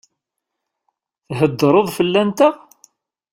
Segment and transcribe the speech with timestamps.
[1.37, 2.55] Theddṛeḍ fell-anteɣ?